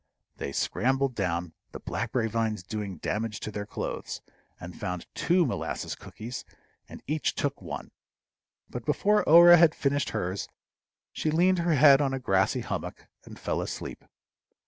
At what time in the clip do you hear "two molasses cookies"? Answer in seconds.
5.13-6.43